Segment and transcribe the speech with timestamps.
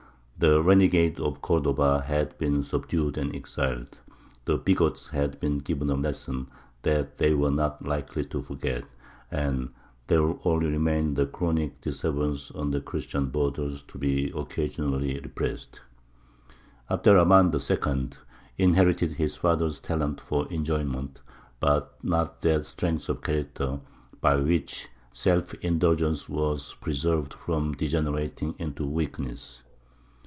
[0.39, 3.99] the renegades of Cordova had been subdued and exiled,
[4.45, 6.49] the bigots had been given a lesson
[6.81, 8.83] that they were not likely to forget,
[9.29, 9.69] and
[10.07, 15.79] there only remained the chronic disturbances on the Christian borders to be occasionally repressed.
[16.89, 18.17] Abd er Rahmān II.
[18.57, 21.21] inherited his father's talent for enjoyment,
[21.59, 23.79] but not that strength of character
[24.21, 29.61] by which self indulgence was preserved from degenerating into weakness.